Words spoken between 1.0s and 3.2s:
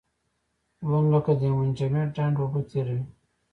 لکه د یو منجمد ډنډ اوبه تېروي.